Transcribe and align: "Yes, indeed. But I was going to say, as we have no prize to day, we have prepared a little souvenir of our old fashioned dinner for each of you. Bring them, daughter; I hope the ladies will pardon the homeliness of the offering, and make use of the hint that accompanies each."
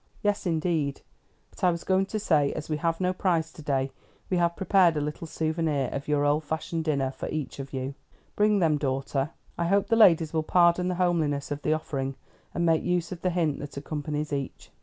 "Yes, 0.23 0.47
indeed. 0.47 1.01
But 1.51 1.63
I 1.63 1.69
was 1.69 1.83
going 1.83 2.07
to 2.07 2.17
say, 2.17 2.51
as 2.53 2.69
we 2.69 2.77
have 2.77 2.99
no 2.99 3.13
prize 3.13 3.53
to 3.53 3.61
day, 3.61 3.91
we 4.31 4.37
have 4.37 4.55
prepared 4.55 4.97
a 4.97 4.99
little 4.99 5.27
souvenir 5.27 5.89
of 5.91 6.09
our 6.09 6.25
old 6.25 6.43
fashioned 6.43 6.85
dinner 6.85 7.11
for 7.11 7.29
each 7.29 7.59
of 7.59 7.71
you. 7.71 7.93
Bring 8.35 8.57
them, 8.57 8.79
daughter; 8.79 9.29
I 9.59 9.65
hope 9.65 9.89
the 9.89 9.95
ladies 9.95 10.33
will 10.33 10.41
pardon 10.41 10.87
the 10.87 10.95
homeliness 10.95 11.51
of 11.51 11.61
the 11.61 11.73
offering, 11.73 12.15
and 12.51 12.65
make 12.65 12.81
use 12.81 13.11
of 13.11 13.21
the 13.21 13.29
hint 13.29 13.59
that 13.59 13.77
accompanies 13.77 14.33
each." 14.33 14.71